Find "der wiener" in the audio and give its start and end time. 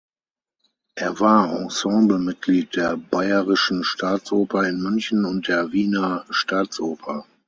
5.47-6.25